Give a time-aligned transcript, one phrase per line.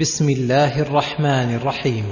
[0.00, 2.04] بسم الله الرحمن الرحيم.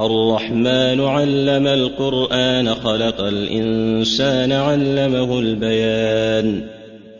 [0.00, 6.68] الرحمن علم القرآن خلق الإنسان علمه البيان.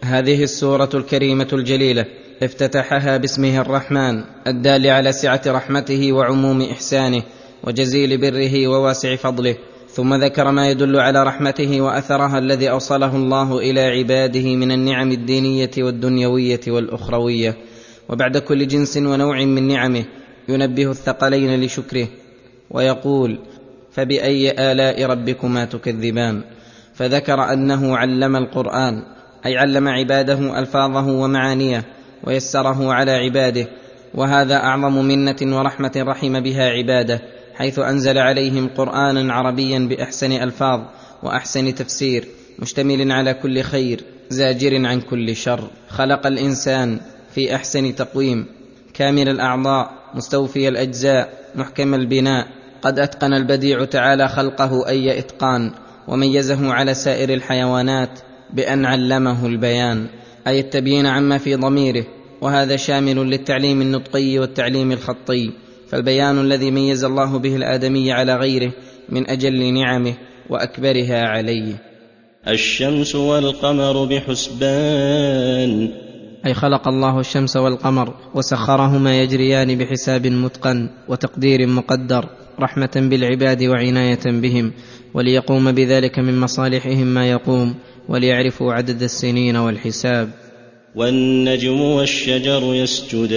[0.05, 2.05] هذه السورة الكريمة الجليلة
[2.43, 7.23] افتتحها باسمه الرحمن الدال على سعة رحمته وعموم إحسانه
[7.65, 9.57] وجزيل بره وواسع فضله
[9.89, 15.71] ثم ذكر ما يدل على رحمته وأثرها الذي أوصله الله إلى عباده من النعم الدينية
[15.79, 17.72] والدنيوية والأخروية.
[18.13, 20.05] وبعد كل جنس ونوع من نعمه
[20.49, 22.09] ينبه الثقلين لشكره
[22.71, 23.39] ويقول
[23.93, 26.43] فبأي آلاء ربكما تكذبان؟
[26.95, 29.03] فذكر أنه علم القرآن
[29.47, 31.85] أي علم عباده ألفاظه ومعانيه
[32.25, 33.69] ويسره على عباده
[34.15, 37.21] وهذا أعظم منة ورحمة رحم بها عباده
[37.55, 40.81] حيث أنزل عليهم قرآنا عربيا بأحسن ألفاظ
[41.23, 45.71] وأحسن تفسير مشتمل على كل خير زاجر عن كل شر.
[45.89, 47.01] خلق الإنسان
[47.35, 48.47] في أحسن تقويم.
[48.95, 52.47] كامل الأعضاء مستوفي الأجزاء محكم البناء.
[52.83, 55.71] قد أتقن البديع تعالى خلقه أي إتقان
[56.09, 58.19] وميزه على سائر الحيوانات
[58.53, 60.07] بأن علمه البيان.
[60.47, 62.05] أي التبيين عما في ضميره.
[62.41, 65.53] وهذا شامل للتعليم النطقي والتعليم الخطي.
[65.89, 68.73] فالبيان الذي ميز الله به الآدمي على غيره
[69.09, 70.15] من أجل نعمه
[70.51, 71.75] وأكبرها عليه.
[72.49, 75.91] الشمس والقمر بحسبان.
[76.47, 82.29] أي خلق الله الشمس والقمر وسخرهما يجريان بحساب متقن وتقدير مقدر
[82.61, 84.73] رحمة بالعباد وعناية بهم
[85.15, 87.75] وليقوم بذلك من مصالحهم ما يقوم
[88.09, 90.31] وليعرفوا عدد السنين والحساب.
[90.95, 93.33] والنجم والشجر يسجدان.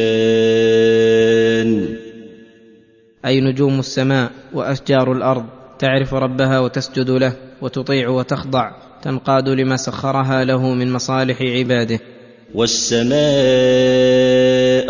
[3.25, 5.45] أي نجوم السماء وأشجار الأرض
[5.79, 11.99] تعرف ربها وتسجد له وتطيع وتخضع تنقاد لما سخرها له من مصالح عباده.
[12.55, 13.15] والسماء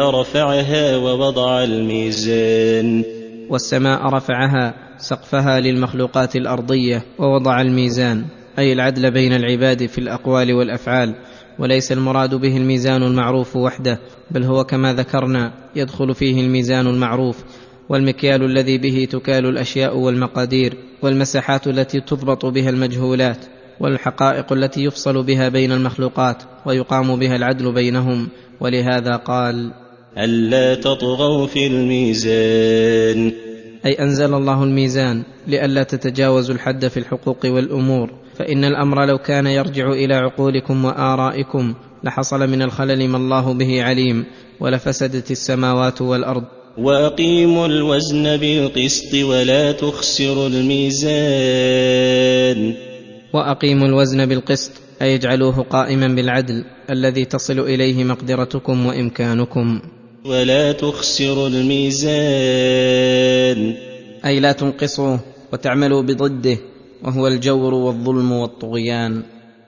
[0.10, 3.04] رفعها ووضع الميزان.
[3.50, 8.26] والسماء رفعها سقفها للمخلوقات الأرضية ووضع الميزان
[8.60, 11.16] أي العدل بين العباد في الأقوال والأفعال
[11.60, 14.00] وليس المراد به الميزان المعروف وحده
[14.32, 17.44] بل هو كما ذكرنا يدخل فيه الميزان المعروف
[17.90, 23.46] والمكيال الذي به تكال الأشياء والمقادير والمساحات التي تضبط بها المجهولات.
[23.80, 29.72] والحقائق التي يفصل بها بين المخلوقات ويقام بها العدل بينهم ولهذا قال
[30.18, 33.32] ألا تطغوا في الميزان.
[33.86, 39.92] أي أنزل الله الميزان لئلا تتجاوزوا الحد في الحقوق والأمور فإن الأمر لو كان يرجع
[39.92, 44.26] إلى عقولكم وآرائكم لحصل من الخلل ما الله به عليم
[44.60, 46.44] ولفسدت السماوات والأرض.
[46.78, 51.16] وأقيموا الوزن بالقسط ولا تخسروا الميزان.
[53.36, 59.80] وأقيموا الوزن بالقسط أي اجعلوه قائما بالعدل الذي تصل إليه مقدرتكم وإمكانكم.
[60.26, 62.16] ولا تخسروا الميزان.
[64.26, 65.20] أي لا تنقصوه
[65.54, 66.58] وتعملوا بضده
[67.04, 69.24] وهو الجور والظلم والطغيان.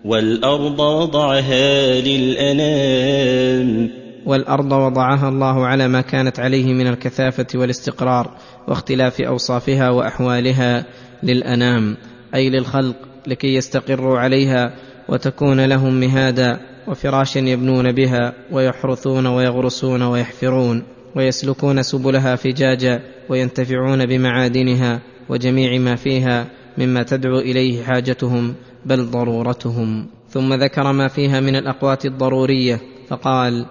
[0.05, 3.89] والأرض وضعها للأنام.
[4.25, 10.85] والأرض وضعها الله على ما كانت عليه من الكثافة والاستقرار واختلاف أوصافها وأحوالها
[11.23, 11.97] للأنام
[12.35, 13.06] أي للخلق.
[13.27, 14.73] لكي يستقروا عليها
[15.09, 20.83] وتكون لهم مهادا وفراشا يبنون بها ويحرثون ويغرسون ويحفرون
[21.15, 28.55] ويسلكون سبلها فجاجا وينتفعون بمعادنها وجميع ما فيها مما تدعو إليه حاجتهم
[28.85, 30.07] بل ضرورتهم.
[30.29, 33.65] ثم ذكر ما فيها من الأقوات الضرورية فقال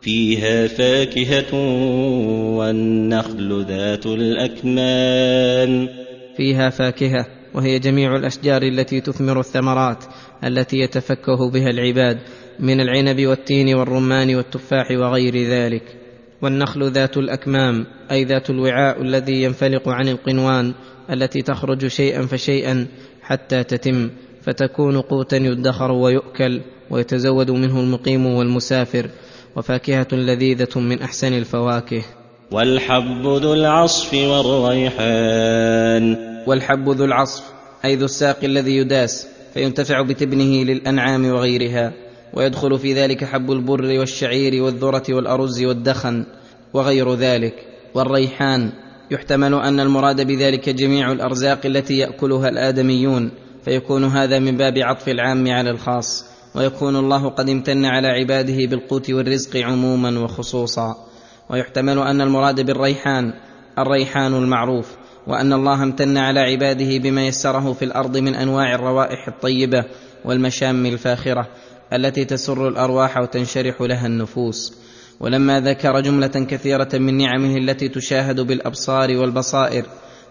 [0.00, 1.54] فيها فاكهة
[2.56, 5.88] والنخل ذات الأكمام.
[6.36, 10.04] فيها فاكهة وهي جميع الأشجار التي تثمر الثمرات
[10.44, 12.18] التي يتفكه بها العباد
[12.60, 15.82] من العنب والتين والرمان والتفاح وغير ذلك.
[16.42, 20.74] والنخل ذات الأكمام أي ذات الوعاء الذي ينفلق عن القنوان
[21.10, 22.86] التي تخرج شيئا فشيئا
[23.22, 24.10] حتى تتم
[24.42, 26.60] فتكون قوتا يدخر ويؤكل
[26.90, 29.10] ويتزود منه المقيم والمسافر
[29.56, 32.02] وفاكهة لذيذة من أحسن الفواكه.
[32.52, 35.48] والحب ذو العصف والريحان.
[36.46, 37.44] والحب ذو العصف
[37.84, 41.92] أي ذو الساق الذي يداس فينتفع بتبنه للأنعام وغيرها
[42.34, 46.24] ويدخل في ذلك حب البر والشعير والذرة والأرز والدخن
[46.74, 47.54] وغير ذلك
[47.94, 48.72] والريحان.
[49.10, 53.30] يحتمل أن المراد بذلك جميع الأرزاق التي يأكلها الآدميون
[53.64, 56.24] فيكون هذا من باب عطف العام على الخاص
[56.54, 60.94] ويكون الله قد امتن على عباده بالقوت والرزق عموما وخصوصا.
[61.50, 63.32] ويحتمل أن المراد بالريحان
[63.78, 64.96] الريحان المعروف.
[65.28, 69.84] وأن الله امتن على عباده بما يسره في الأرض من أنواع الروائح الطيبة
[70.24, 71.48] والمشام الفاخرة
[71.92, 74.78] التي تسر الأرواح وتنشرح لها النفوس.
[75.20, 79.84] ولما ذكر جملة كثيرة من نعمه التي تشاهد بالأبصار والبصائر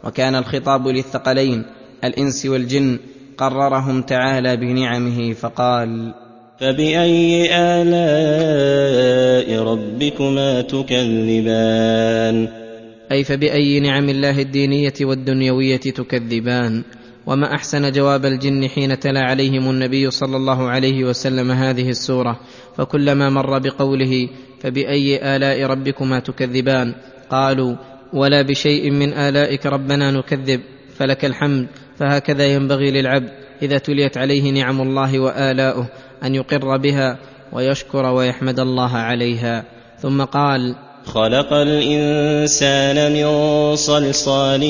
[0.03, 1.65] وكان الخطاب للثقلين
[2.03, 2.99] الإنس والجن
[3.37, 6.13] قررهم تعالى بنعمه فقال
[6.59, 12.66] فبأي آلاء ربكما تكذبان؟
[13.11, 16.83] أي فبأي نعم الله الدينية والدنيوية تكذبان؟
[17.25, 22.39] وما أحسن جواب الجن حين تلا عليهم النبي صلى الله عليه وسلم هذه السورة؟
[22.77, 26.93] فكلما مر بقوله فبأي آلاء ربكما تكذبان؟
[27.29, 27.75] قالوا
[28.13, 30.61] ولا بشيء من آلائك ربنا نكذب
[30.95, 31.67] فلك الحمد
[31.97, 33.29] فهكذا ينبغي للعبد
[33.61, 35.87] إذا تليت عليه نعم الله وآلاؤه
[36.23, 37.19] أن يقر بها
[37.53, 39.65] ويشكر ويحمد الله عليها.
[39.99, 40.75] ثم قال
[41.07, 43.27] خلق الإنسان من
[43.75, 44.61] صلصال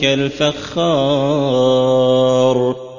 [0.00, 0.76] كالفخار.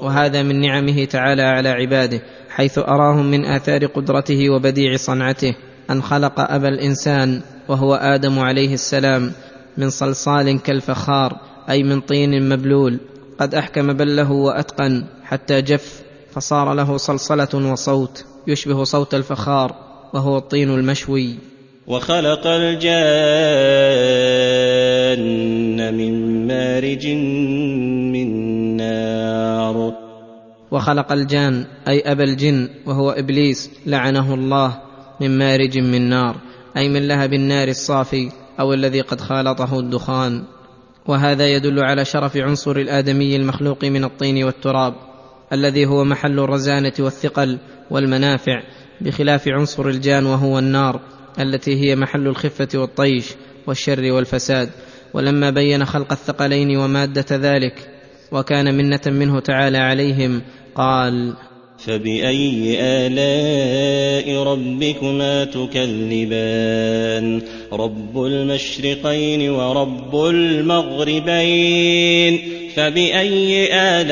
[0.02, 5.56] وهذا من نعمه تعالى على عباده حيث أراهم من آثار قدرته وبديع صنعته.
[5.92, 9.32] أن خلق أبا الإنسان وهو آدم عليه السلام
[9.78, 11.38] من صلصال كالفخار
[11.70, 13.00] أي من طين مبلول.
[13.40, 16.02] قد أحكم بله وأتقن حتى جف
[16.32, 19.76] فصار له صلصلة وصوت يشبه صوت الفخار
[20.14, 21.55] وهو الطين المشوي.
[21.88, 22.86] وخلق الجان
[25.94, 27.08] من مارج
[28.14, 28.28] من
[28.78, 29.94] نار.
[30.72, 34.82] وخلق الجان أي أبا الجن وهو إبليس لعنه الله
[35.22, 36.36] من مارج من نار
[36.78, 40.44] أي من لهب النار الصافي أو الذي قد خالطه الدخان.
[41.08, 44.94] وهذا يدل على شرف عنصر الآدمي المخلوق من الطين والتراب
[45.54, 47.58] الذي هو محل الرزانة والثقل
[47.92, 48.64] والمنافع
[49.02, 51.15] بخلاف عنصر الجان وهو النار.
[51.40, 53.26] التي هي محل الخفة والطيش
[53.68, 54.70] والشر والفساد.
[55.14, 57.90] ولما بين خلق الثقلين ومادة ذلك
[58.32, 60.42] وكان منة منه تعالى عليهم
[60.76, 61.34] قال
[61.78, 67.42] فبأي آلاء ربكما تكذبان؟
[67.74, 71.36] رب المشرقين ورب المغربين.
[72.76, 74.06] فبأي آلاء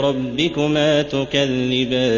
[0.00, 2.12] ربكما تكذبان؟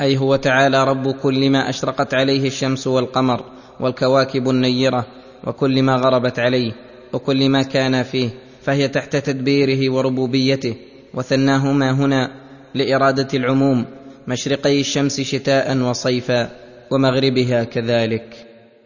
[0.00, 3.44] أي هو تعالى رب كل ما أشرقت عليه الشمس والقمر
[3.80, 5.06] والكواكب النيرة
[5.44, 6.72] وكل ما غربت عليه
[7.12, 8.30] وكل ما كان فيه
[8.62, 10.74] فهي تحت تدبيره وربوبيته
[11.14, 12.30] وثناهما هنا
[12.74, 13.84] لإرادة العموم
[14.28, 16.50] مشرقي الشمس شتاء وصيفا
[16.90, 18.47] ومغربها كذلك.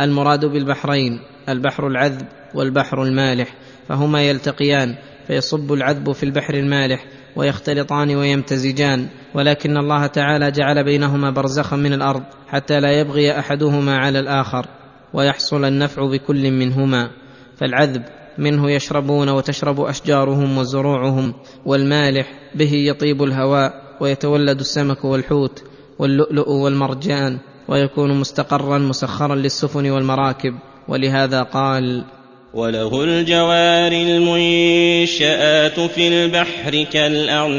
[0.00, 3.54] المراد بالبحرين البحر العذب والبحر المالح
[3.88, 4.94] فهما يلتقيان
[5.26, 7.04] فيصب العذب في البحر المالح
[7.36, 14.18] ويختلطان ويمتزجان ولكن الله تعالى جعل بينهما برزخا من الأرض حتى لا يبغي أحدهما على
[14.18, 14.66] الآخر
[15.14, 17.10] ويحصل النفع بكل منهما
[17.56, 18.02] فالعذب
[18.38, 21.34] منه يشربون وتشرب أشجارهم وزروعهم
[21.66, 25.64] والمالح به يطيب الهواء ويتولد السمك والحوت
[25.98, 27.38] واللؤلؤ والمرجان
[27.68, 30.54] ويكون مستقرا مسخرا للسفن والمراكب.
[30.88, 32.04] ولهذا قال
[32.54, 37.54] وله الجوار المنشآت في البحر كالأعلام.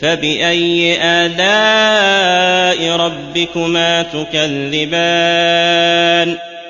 [0.00, 5.72] فبأي آلاء ربكما تكذبان؟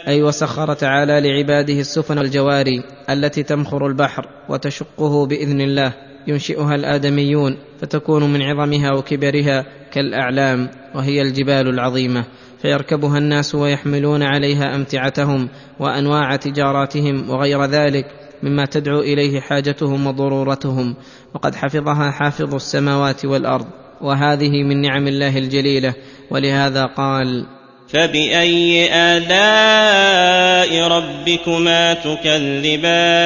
[0.08, 5.92] أي وسخر تعالى لعباده السفن الجواري التي تمخر البحر وتشقه بإذن الله.
[6.26, 12.24] ينشئها الآدميون فتكون من عظمها وكبرها كالأعلام وهي الجبال العظيمة
[12.62, 15.48] فيركبها الناس ويحملون عليها أمتعتهم
[15.80, 18.06] وأنواع تجاراتهم وغير ذلك
[18.42, 20.94] مما تدعو إليه حاجتهم وضرورتهم
[21.34, 23.66] وقد حفظها حافظ السماوات والأرض.
[24.02, 25.94] وهذه من نعم الله الجليلة
[26.30, 27.46] ولهذا قال
[27.88, 33.22] فباي الاء ربكما تكذبان؟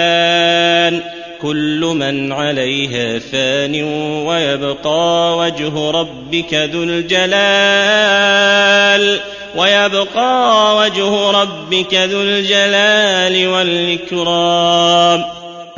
[1.43, 3.83] كل من عليها فان
[4.26, 7.37] ويبقى وجه ربك ذو الجلال
[9.57, 15.25] ويبقى وجه ربك ذو الجلال والإكرام.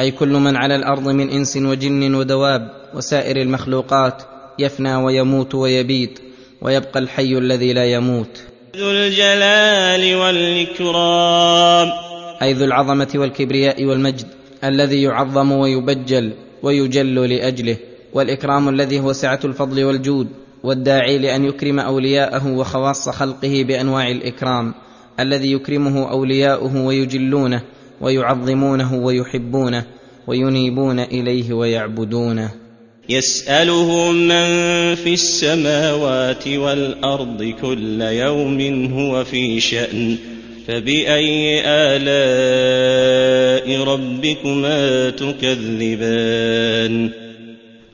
[0.01, 4.23] أي كل من على الأرض من إنس وجن ودواب وسائر المخلوقات
[4.59, 6.19] يفنى ويموت ويبيد
[6.63, 8.43] ويبقى الحي الذي لا يموت.
[8.77, 11.93] ذو الجلال والإكرام.
[12.43, 14.38] أي ذو العظمة والكبرياء والمجد.
[14.65, 17.77] الذي يعظم ويبجل ويجل لأجله
[18.13, 20.29] والإكرام الذي هو سعة الفضل والجود
[20.63, 24.75] والداعي لأن يكرم أولياءه وخواص خلقه بأنواع الإكرام
[25.21, 27.63] الذي يكرمه أولياؤه ويجلونه
[28.01, 29.85] ويعظمونه ويحبونه
[30.27, 32.51] وينيبون إليه ويعبدونه.
[33.09, 34.45] يساله من
[34.95, 38.61] في السماوات والأرض كل يوم
[38.93, 40.17] هو في شأن.
[40.69, 47.11] فباي الاء ربكما تكذبان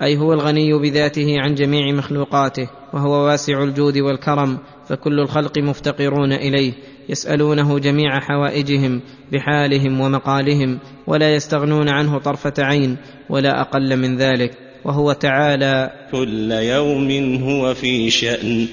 [0.02, 6.73] أي هو الغني بذاته عن جميع مخلوقاته وهو واسع الجود والكرم فكل الخلق مفتقرون إليه
[7.09, 9.00] يسألونه جميع حوائجهم
[9.33, 12.97] بحالهم ومقالهم ولا يستغنون عنه طرفة عين
[13.31, 18.66] ولا أقل من ذلك وهو تعالى كل يوم هو في شأن.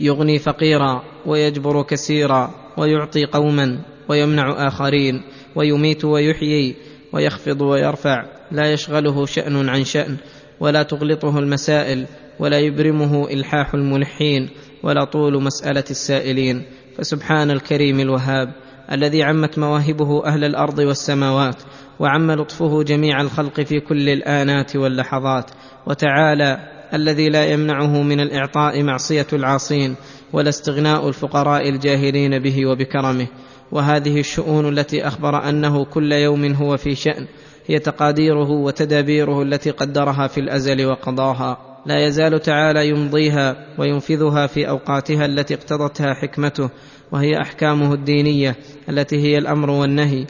[0.00, 3.78] يغني فقيرا ويجبر كثيرا ويعطي قوما
[4.08, 5.22] ويمنع آخرين
[5.56, 6.76] ويميت ويحيي
[7.12, 8.24] ويخفض ويرفع.
[8.52, 10.16] لا يشغله شأن عن شأن
[10.60, 12.06] ولا تغلطه المسائل
[12.38, 14.50] ولا يبرمه إلحاح الملحين
[14.82, 16.62] ولا طول مسألة السائلين.
[16.96, 18.52] فسبحان الكريم الوهاب
[18.92, 21.62] الذي عمت مواهبه أهل الأرض والسماوات
[22.00, 25.50] وعم لطفه جميع الخلق في كل الآنات واللحظات.
[25.86, 26.58] وتعالى
[26.94, 29.94] الذي لا يمنعه من الإعطاء معصية العاصين
[30.32, 33.26] ولا استغناء الفقراء الجاهلين به وبكرمه.
[33.72, 37.26] وهذه الشؤون التي أخبر أنه كل يوم هو في شأن
[37.66, 41.58] هي تقاديره وتدابيره التي قدرها في الأزل وقضاها.
[41.86, 46.70] لا يزال تعالى يمضيها وينفذها في أوقاتها التي اقتضتها حكمته
[47.12, 48.56] وهي أحكامه الدينية
[48.88, 50.26] التي هي الأمر والنهي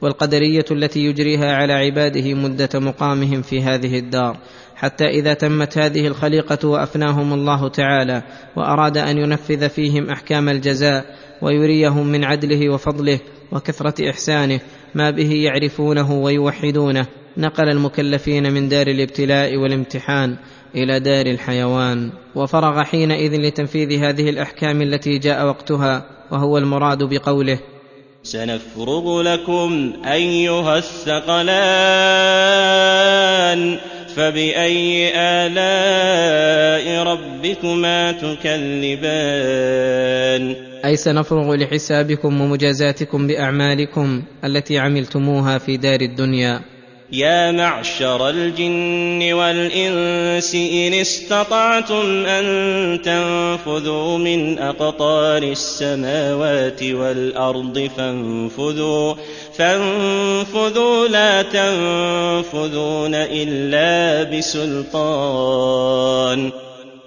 [0.00, 4.36] والقدرية التي يجريها على عباده مدة مقامهم في هذه الدار.
[4.84, 8.22] حتى إذا تمت هذه الخليقة وأفناهم الله تعالى
[8.56, 11.04] وأراد أن ينفذ فيهم أحكام الجزاء
[11.42, 13.18] ويريهم من عدله وفضله
[13.52, 14.60] وكثرة إحسانه
[14.94, 17.06] ما به يعرفونه ويوحدونه.
[17.36, 20.36] نقل المكلفين من دار الابتلاء والامتحان
[20.74, 22.10] إلى دار الحيوان.
[22.34, 27.58] وفرغ حينئذ لتنفيذ هذه الأحكام التي جاء وقتها وهو المراد بقوله
[28.22, 31.54] سنفرغ لكم أيها الثقلان.
[34.16, 38.54] فباي الاء ربكما تكذبان
[40.84, 46.60] اي سنفرغ لحسابكم ومجازاتكم باعمالكم التي عملتموها في دار الدنيا
[47.14, 52.44] يا معشر الجن والإنس إن استطعتم أن
[53.02, 59.14] تنفذوا من أقطار السماوات والأرض فانفذوا
[59.58, 65.82] فانفذوا لا تنفذون إلا بسلطان.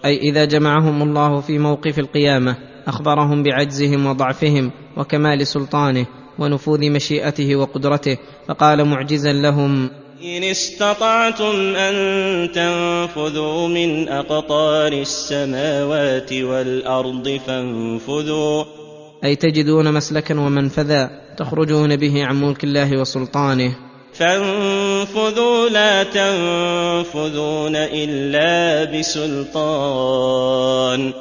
[0.05, 6.05] أي إذا جمعهم الله في موقف القيامة أخبرهم بعجزهم وضعفهم وكمال سلطانه
[6.39, 8.17] ونفوذ مشيئته وقدرته
[8.47, 9.89] فقال معجزا لهم
[10.23, 18.63] إن استطعتم أن تنفذوا من أقطار السماوات والأرض فانفذوا.
[19.23, 23.75] أي تجدون مسلكا ومنفذا تخرجون به عن ملك الله وسلطانه.
[24.13, 31.13] فانفذوا لا تنفذون إلا بسلطان.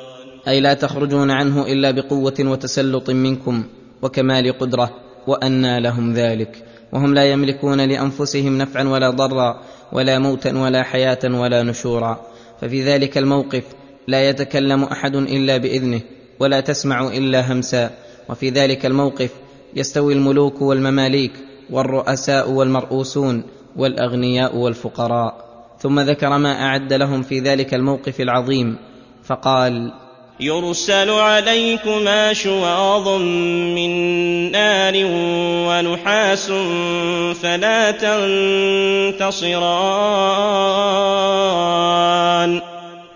[0.48, 3.64] أي لا تخرجون عنه إلا بقوة وتسلط منكم
[4.02, 5.05] وكمال قدرة.
[5.26, 6.64] وأنى لهم ذلك.
[6.92, 9.60] وهم لا يملكون لأنفسهم نفعا ولا ضرا
[9.92, 12.20] ولا موتا ولا حياة ولا نشورا.
[12.60, 13.64] ففي ذلك الموقف
[14.08, 16.00] لا يتكلم أحد إلا بإذنه
[16.40, 17.90] ولا تسمع إلا همسا.
[18.28, 19.30] وفي ذلك الموقف
[19.76, 21.32] يستوي الملوك والمماليك
[21.70, 23.42] والرؤساء والمرؤوسون
[23.76, 25.46] والأغنياء والفقراء.
[25.80, 28.76] ثم ذكر ما أعد لهم في ذلك الموقف العظيم
[29.24, 29.92] فقال
[30.40, 33.08] يرسل عليكما شواظ
[33.74, 33.90] من
[34.52, 34.92] نار
[35.68, 36.52] ونحاس
[37.42, 39.60] فلا تنتصران.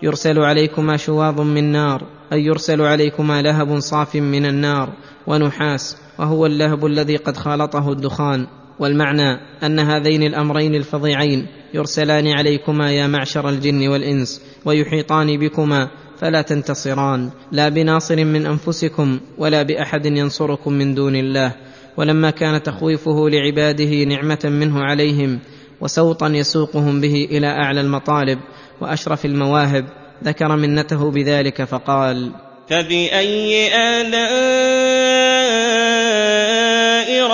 [0.03, 4.89] يرسل عليكما شواظ من نار أي يرسل عليكما لهب صاف من النار
[5.27, 8.47] ونحاس وهو اللهب الذي قد خالطه الدخان.
[8.79, 15.89] والمعنى أن هذين الأمرين الفظيعين يرسلان عليكما يا معشر الجن والإنس ويحيطان بكما
[16.21, 17.29] فلا تنتصران.
[17.51, 21.55] لا بناصر من أنفسكم ولا بأحد ينصركم من دون الله.
[21.97, 25.39] ولما كان تخويفه لعباده نعمة منه عليهم
[25.81, 28.39] وسوطا يسوقهم به إلى أعلى المطالب
[28.81, 29.85] وأشرف المواهب
[30.23, 32.31] ذكر منته بذلك فقال
[32.69, 34.21] فبأي آلاء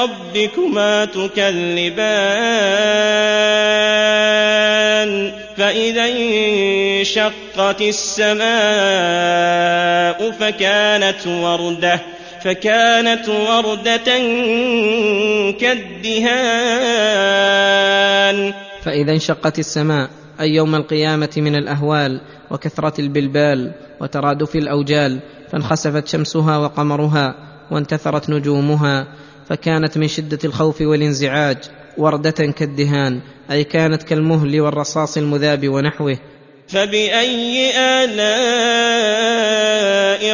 [0.03, 2.07] ربكما تكذبان؟
[5.57, 6.05] فإذا
[7.57, 8.37] انشقت السماء
[10.31, 12.01] فكانت وردة
[12.43, 14.05] فكانت وردة
[15.51, 16.27] كالدهان.
[18.83, 20.09] فإذا انشقت السماء
[20.39, 22.21] أي يوم القيامة من الأهوال
[22.51, 23.71] وكثره البلبال
[24.01, 25.19] وترادف الأوجال
[25.51, 27.35] فانخسفت شمسها وقمرها
[27.71, 29.07] وانتثرت نجومها
[29.49, 31.57] فكانت من شدة الخوف والانزعاج
[31.97, 33.21] وردة كالدهان
[33.51, 36.17] أي كانت كالمهل والرصاص المذاب ونحوه.
[36.67, 38.17] فبأي آلاء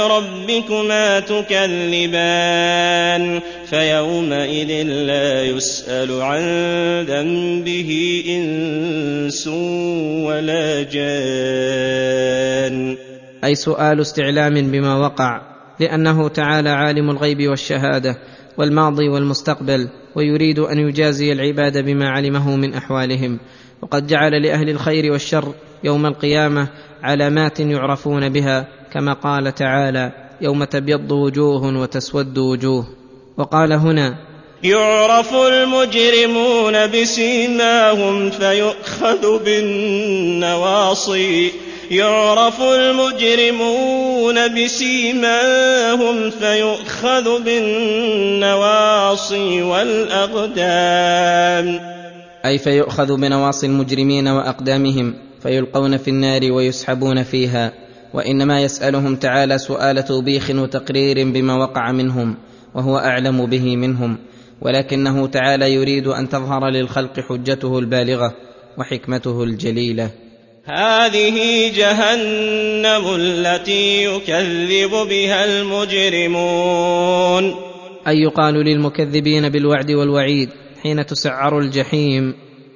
[0.08, 2.54] ربكما تكذبان
[3.66, 6.42] فيومئذ لا يسأل عن
[7.06, 9.48] ذنبه إنس
[10.28, 12.24] ولا جان
[13.44, 15.42] أي سؤال استعلام بما وقع
[15.80, 18.18] لأنه تعالى عالم الغيب والشهادة
[18.58, 23.40] والماضي والمستقبل ويريد أن يجازي العباد بما علمه من أحوالهم
[23.82, 26.68] وقد جعل لأهل الخير والشر يوم القيامة
[27.04, 30.12] علامات يعرفون بها كما قال تعالى
[30.42, 32.88] يوم تبيض وجوه وتسود وجوه.
[33.38, 34.16] وقال هنا
[34.64, 41.52] يعرف المجرمون بسيماهم فيؤخذ بالنواصي.
[41.92, 48.84] يعرف المجرمون بسيماهم فيؤخذ بالنواصي
[49.64, 50.60] والأقدام.
[52.46, 55.14] أي فيؤخذ بنواصي المجرمين وأقدامهم.
[55.44, 57.74] فيلقون في النار ويسحبون فيها
[58.14, 62.36] وإنما يسألهم تعالى سؤال توبيخ وتقرير بما وقع منهم
[62.76, 64.18] وهو أعلم به منهم
[64.62, 68.34] ولكنه تعالى يريد أن تظهر للخلق حجته البالغة
[68.78, 70.10] وحكمته الجليلة.
[70.66, 76.74] هذه جهنم التي يكذب بها المجرمون.
[78.08, 80.50] أي يقال للمكذبين بالوعد والوعيد
[80.84, 82.34] حين تسعر الجحيم.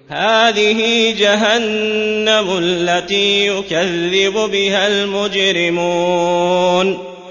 [0.09, 6.47] هذه جهنم التي يكذب بها المجرمون.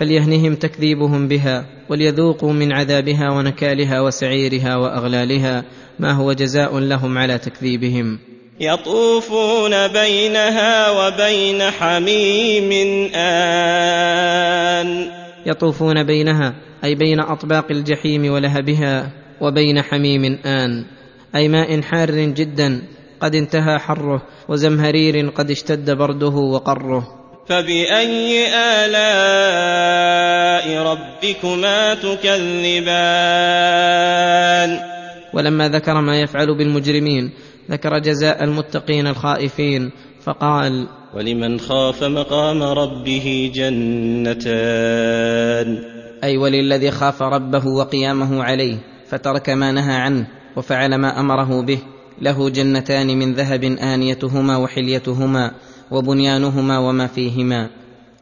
[0.00, 5.64] فليهنهم تكذيبهم بها وليذوقوا من عذابها ونكالها وسعيرها وأغلالها
[5.99, 8.18] ما هو جزاء لهم على تكذيبهم.
[8.61, 15.06] يطوفون بينها وبين حميم آن.
[15.47, 16.54] يطوفون بينها
[16.85, 20.85] أي بين أطباق الجحيم ولهبها وبين حميم آن.
[21.37, 22.83] أي ماء حار جدا
[23.21, 27.27] قد انتهى حره وزمهرير قد اشتد برده وقره.
[27.46, 28.46] فبأي
[28.85, 29.66] آلاء
[30.83, 32.87] ربكما تكذبان؟
[35.35, 37.31] ولما ذكر ما يفعل بالمجرمين
[37.70, 39.90] ذكر جزاء المتقين الخائفين
[40.22, 44.46] فقال ولمن خاف مقام ربه جنتان؟
[46.25, 48.77] أي وللذي خاف ربه وقيامه عليه
[49.09, 50.36] فترك ما نهى عنه.
[50.57, 51.79] وفعل ما أمره به
[52.23, 55.51] له جنتان من ذهب آنيتهما وحليتهما
[55.90, 57.71] وبنيانهما وما فيهما.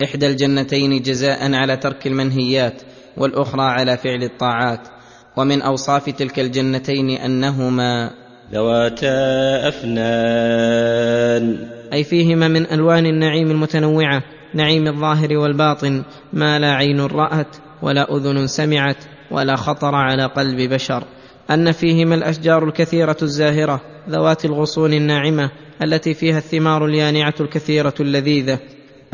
[0.05, 2.83] إحدى الجنتين جزاء على ترك المنهيات
[3.16, 4.88] والأخرى على فعل الطاعات.
[5.37, 8.11] ومن أوصاف تلك الجنتين أنهما
[8.53, 11.59] ذواتا أفنان.
[11.92, 14.23] أي فيهما من ألوان النعيم المتنوعة
[14.55, 21.05] نعيم الظاهر والباطن ما لا عين رأت ولا أذن سمعت ولا خطر على قلب بشر.
[21.50, 23.80] أن فيهما الأشجار الكثيرة الزاهرة
[24.11, 25.50] ذوات الغصون الناعمة
[25.83, 28.59] التي فيها الثمار اليانعة الكثيرة اللذيذة.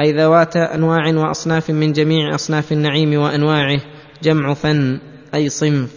[0.00, 3.80] أي ذوات أنواع وأصناف من جميع أصناف النعيم وأنواعه
[4.22, 4.98] جمع فن
[5.34, 5.90] أي صنف.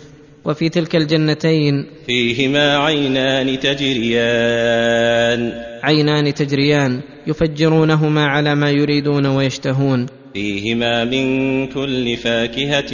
[0.46, 5.52] وفي تلك الجنتين فيهما عينان تجريان.
[5.84, 10.06] عينان تجريان يفجرونهما على ما يريدون ويشتهون.
[10.34, 12.93] فيهما من كل فاكهة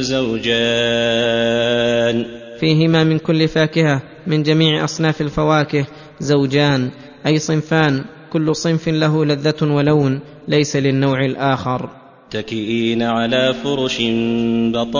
[0.00, 1.20] زوجان.
[2.60, 5.86] فيهما من كل فاكهة من جميع أصناف الفواكه
[6.20, 6.90] زوجان
[7.26, 11.90] أي صنفان كل صنف له لذة ولون ليس للنوع الآخر.
[12.28, 14.02] متكئين على فرش
[14.74, 14.94] بطائنها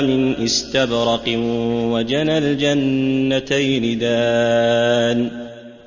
[0.00, 1.24] من استبرق
[1.92, 5.30] وجنى الجنتين دان.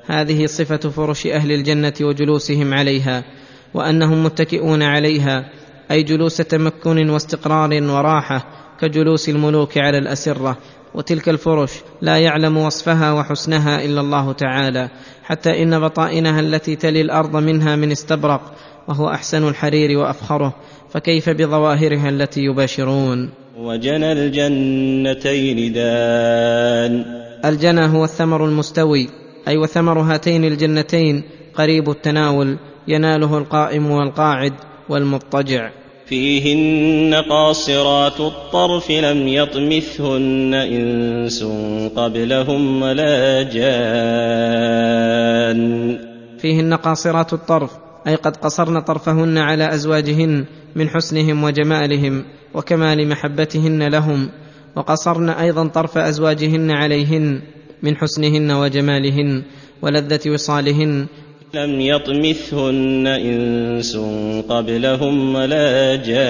[0.06, 3.24] هذه صفة فرش أهل الجنة وجلوسهم عليها
[3.74, 5.59] وأنهم متكئون عليها
[5.90, 8.46] أي جلوس تمكن واستقرار وراحة
[8.80, 10.56] كجلوس الملوك على الأسرة.
[10.94, 11.72] وتلك الفرش
[12.02, 14.88] لا يعلم وصفها وحسنها إلا الله تعالى.
[15.22, 18.54] حتى إن بطائنها التي تلي الأرض منها من استبرق
[18.88, 20.54] وهو أحسن الحرير وأفخره.
[20.90, 27.04] فكيف بظواهرها التي يباشرون؟ وجنى الجنتين دان.
[27.44, 29.08] الجنى هو الثمر المستوي
[29.48, 31.22] أي وثمر هاتين الجنتين
[31.54, 32.56] قريب التناول
[32.88, 34.52] يناله القائم والقاعد
[34.88, 35.70] والمضطجع.
[36.10, 41.44] فيهن قاصرات الطرف لم يطمثهن إنس
[41.96, 43.70] قبلهم ولا جان.
[46.38, 47.70] فيهن قاصرات الطرف
[48.06, 50.44] أي قد قصرن طرفهن على أزواجهن
[50.76, 54.28] من حسنهم وجمالهم وكمال محبتهن لهم
[54.76, 57.42] وقصرن أيضا طرف أزواجهن عليهن
[57.82, 59.42] من حسنهن وجمالهن
[59.82, 61.06] ولذة وصالهن
[61.54, 63.96] لم يطمثهن إنس
[64.48, 66.22] قبلهم ولا جان.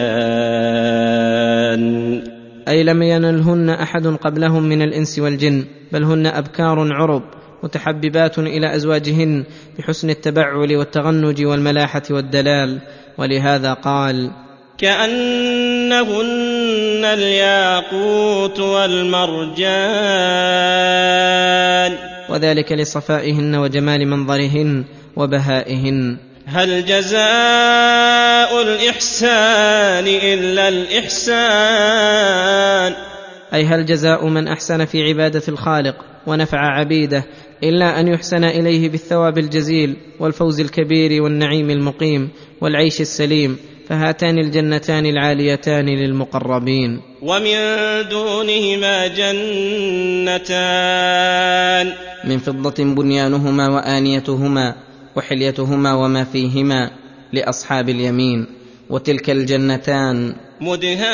[2.68, 7.22] أي لم ينلهن أحد قبلهم من الإنس والجن بل هن أبكار عرب
[7.62, 9.44] متحببات إلى أزواجهن
[9.78, 12.78] بحسن التبعل والتغنج والملاحة والدلال.
[13.18, 14.30] ولهذا قال
[14.78, 16.24] كأنهن
[17.04, 19.70] الياقوت والمرجان.
[22.30, 24.84] وذلك لصفائهن وجمال منظرهن.
[25.16, 26.16] وبهائهن.
[26.46, 31.30] هل جزاء الإحسان إلا الإحسان؟
[33.54, 35.96] أي هل جزاء من أحسن في عبادة الخالق
[36.26, 37.24] ونفع عبيده
[37.62, 42.28] إلا أن يحسن إليه بالثواب الجزيل والفوز الكبير والنعيم المقيم
[42.60, 43.56] والعيش السليم
[43.88, 47.00] فهاتان الجنتان العاليتان للمقربين.
[47.22, 47.56] ومن
[48.10, 50.40] دونهما جنتان.
[52.24, 54.89] من فضة بنيانهما وآنيتهما.
[55.20, 56.90] وحليتهما وما فيهما
[57.32, 58.46] لأصحاب اليمين
[58.90, 60.34] وتلك الجنتان.
[60.60, 61.10] مدهامتان.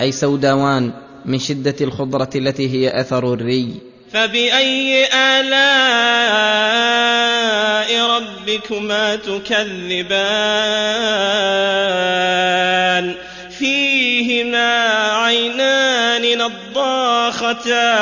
[0.00, 0.92] أي سوداوان
[1.24, 3.74] من شدة الخضرة التي هي أثر الري.
[4.12, 5.50] فبأي آلاء
[8.10, 10.34] ربكما تكذبان؟
[13.58, 16.03] فيهما عينان.
[16.34, 17.94] نضاختان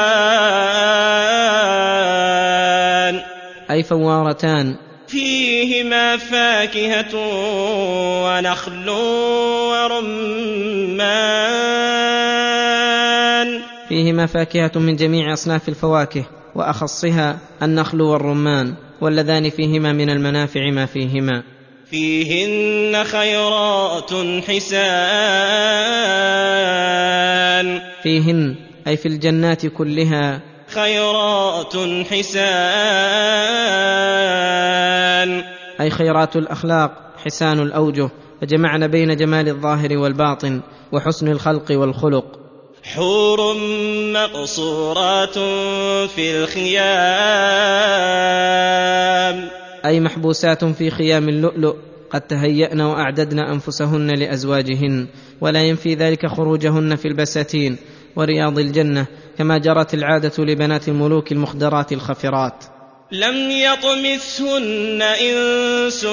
[3.70, 4.76] أي فوارتان.
[5.08, 7.16] فيهما فاكهة
[8.24, 8.88] ونخل
[9.68, 11.12] ورمان.
[13.88, 21.42] فيهما فاكهة من جميع أصناف الفواكه وأخصها النخل والرمان واللذان فيهما من المنافع ما فيهما.
[21.90, 24.10] فيهن خيرات
[24.48, 25.82] حسان.
[28.02, 28.54] فيهن
[28.86, 30.40] أي في الجنات كلها.
[30.68, 31.76] خيرات
[32.10, 32.62] حسان
[35.80, 38.10] أي خيرات الأخلاق حسان الأوجه.
[38.40, 40.60] فجمعن بين جمال الظاهر والباطن
[40.92, 42.24] وحسن الخلق والخلق.
[42.82, 43.54] حور
[44.12, 45.38] مقصورات
[46.08, 46.82] في الخيام.
[49.84, 51.76] أي محبوسات في خيام اللؤلؤ.
[52.10, 55.06] قد تهيأن واعددن أنفسهن لأزواجهن.
[55.42, 57.76] ولا ينفي ذلك خروجهن في البساتين
[58.16, 59.06] ورياض الجنة
[59.38, 62.64] كما جرت العادة لبنات الملوك المخدرات الخفرات.
[63.12, 66.06] لم يطمثهن إنس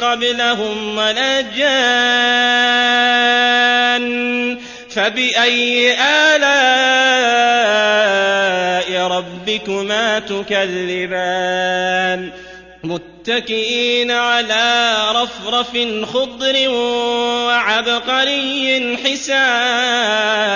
[0.00, 1.76] قبلهم ولا جان
[4.90, 5.94] فبأي
[6.34, 6.66] آلاء
[9.06, 11.66] ربكما تكذبان؟
[13.26, 16.68] متكئين على رفرف خضر
[17.48, 20.46] وعبقري حسان.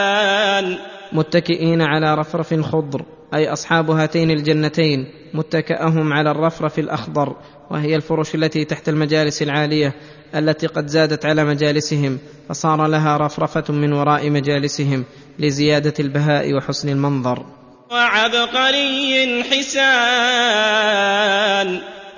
[1.12, 3.04] متكئين على رفرف خضر
[3.34, 7.36] أي أصحاب هاتين الجنتين متكأهم على الرفرف الأخضر
[7.70, 9.94] وهي الفرش التي تحت المجالس العالية
[10.34, 15.04] التي قد زادت على مجالسهم فصار لها رفرفة من وراء مجالسهم
[15.38, 17.46] لزيادة البهاء وحسن المنظر.
[17.90, 20.60] وعبقري حسان.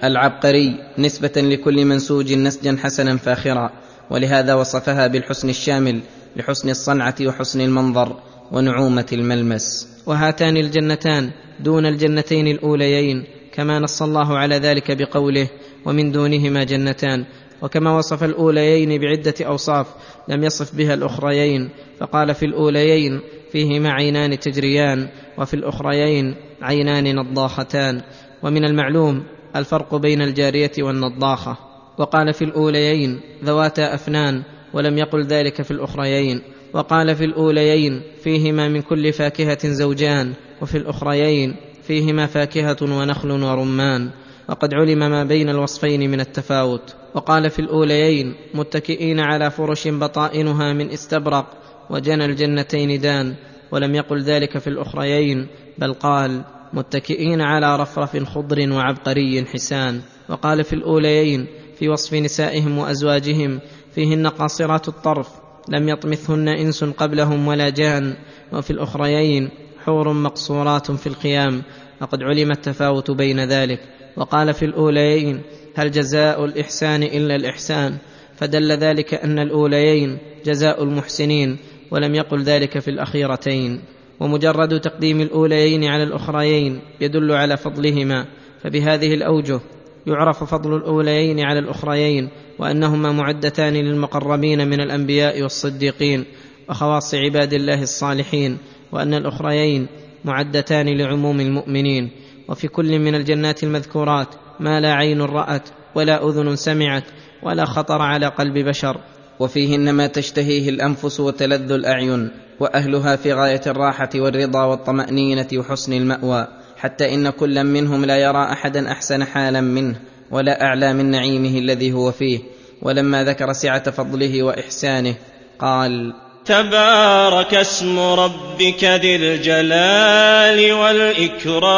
[0.04, 3.70] العبقري نسبة لكل منسوج نسجا حسنا فاخرا
[4.10, 6.00] ولهذا وصفها بالحسن الشامل
[6.36, 8.16] لحسن الصنعة وحسن المنظر
[8.52, 9.88] ونعومة الملمس.
[10.06, 15.48] وهاتان الجنتان دون الجنتين الأوليين كما نص الله على ذلك بقوله
[15.84, 17.24] ومن دونهما جنتان
[17.62, 19.86] وكما وصف الأوليين بعدة أوصاف
[20.28, 23.20] لم يصف بها الأخريين فقال في الأوليين
[23.52, 28.00] فيهما عينان تجريان وفي الأخريين عينان نضاختان.
[28.42, 29.22] ومن المعلوم
[29.56, 31.56] الفرق بين الجارية والنضاخة
[31.98, 38.82] وقال في الأوليين ذواتا أفنان ولم يقل ذلك في الأخريين وقال في الأوليين فيهما من
[38.82, 44.10] كل فاكهة زوجان وفي الأخريين فيهما فاكهة ونخل ورمان
[44.48, 46.94] وقد علم ما بين الوصفين من التفاوت.
[47.14, 51.46] وقال في الأوليين متكئين على فرش بطائنها من استبرق
[51.90, 53.34] وجنى الجنتين دان
[53.70, 55.46] ولم يقل ذلك في الأخريين
[55.78, 60.00] بل قال متكئين على رفرف خضر وعبقري حسان.
[60.28, 61.46] وقال في الأوليين
[61.78, 63.60] في وصف نسائهم وأزواجهم
[63.94, 65.28] فيهن قاصرات الطرف
[65.68, 68.16] لم يطمثهن إنس قبلهم ولا جان.
[68.52, 69.50] وفي الأخريين
[69.84, 71.62] حور مقصورات في الخيام
[72.00, 73.80] وقد علم التفاوت بين ذلك.
[74.16, 75.40] وقال في الأوليين
[75.74, 77.96] هل جزاء الإحسان إلا الإحسان؟
[78.36, 81.56] فدل ذلك أن الأوليين جزاء المحسنين
[81.90, 83.80] ولم يقل ذلك في الأخيرتين.
[84.22, 88.26] ومجرد تقديم الأوليين على الأخريين يدل على فضلهما
[88.62, 89.60] فبهذه الأوجه
[90.06, 96.24] يعرف فضل الأوليين على الأخريين وأنهما معدتان للمقربين من الأنبياء والصديقين
[96.68, 98.58] وخواص عباد الله الصالحين
[98.92, 99.86] وأن الأخريين
[100.24, 102.10] معدتان لعموم المؤمنين.
[102.48, 104.28] وفي كل من الجنات المذكورات
[104.60, 107.04] ما لا عين رأت ولا أذن سمعت
[107.42, 109.00] ولا خطر على قلب بشر.
[109.40, 117.14] وفيهن ما تشتهيه الأنفس وتلذ الأعين وأهلها في غاية الراحة والرضا والطمأنينة وحسن المأوى حتى
[117.14, 119.96] إن كلا منهم لا يرى احدا أحسن حالا منه
[120.30, 122.38] ولا أعلى من نعيمه الذي هو فيه.
[122.82, 125.14] ولما ذكر سعة فضله وإحسانه
[125.58, 126.14] قال
[126.44, 131.72] تبارك اسم ربك ذي الجلال والإكرام.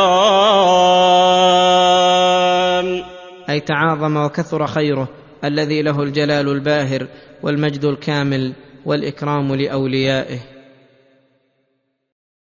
[3.48, 5.08] أي تعاظم وكثر خيره
[5.44, 7.06] الذي له الجلال الباهر
[7.44, 8.52] والمجد الكامل
[8.84, 10.38] والإكرام لأوليائه.